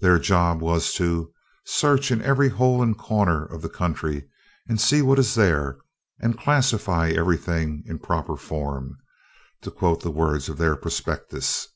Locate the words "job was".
0.18-0.92